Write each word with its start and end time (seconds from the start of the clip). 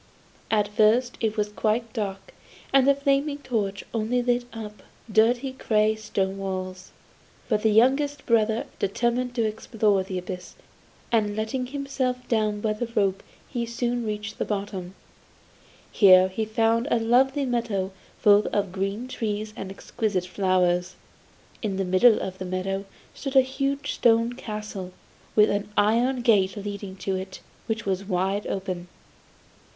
At 0.49 0.67
first 0.67 1.15
it 1.19 1.37
was 1.37 1.49
quite 1.49 1.93
dark, 1.93 2.33
and 2.73 2.87
the 2.87 2.95
flaming 2.95 3.37
torch 3.37 3.83
only 3.93 4.23
lit 4.23 4.45
up 4.51 4.81
dirty 5.11 5.51
grey 5.51 5.93
stone 5.93 6.39
walls. 6.39 6.89
But 7.47 7.61
the 7.61 7.69
youngest 7.69 8.25
brother 8.25 8.65
determined 8.79 9.35
to 9.35 9.43
explore 9.45 10.01
the 10.01 10.17
abyss, 10.17 10.55
and 11.11 11.35
letting 11.35 11.67
himself 11.67 12.27
down 12.27 12.61
by 12.61 12.73
the 12.73 12.87
rope 12.95 13.21
he 13.47 13.67
soon 13.67 14.03
reached 14.03 14.39
the 14.39 14.43
bottom. 14.43 14.95
Here 15.91 16.29
he 16.29 16.45
found 16.45 16.87
a 16.89 16.97
lovely 16.99 17.45
meadow 17.45 17.91
full 18.17 18.47
of 18.47 18.71
green 18.71 19.07
trees 19.07 19.53
and 19.55 19.69
exquisite 19.69 20.25
flowers. 20.25 20.95
In 21.61 21.77
the 21.77 21.85
middle 21.85 22.19
of 22.21 22.39
the 22.39 22.45
meadow 22.45 22.85
stood 23.13 23.35
a 23.35 23.41
huge 23.41 23.91
stone 23.93 24.33
castle, 24.33 24.93
with 25.35 25.51
an 25.51 25.69
iron 25.77 26.23
gate 26.23 26.57
leading 26.57 26.95
to 27.05 27.15
it, 27.17 27.41
which 27.67 27.85
was 27.85 28.03
wide 28.03 28.47
open. 28.47 28.87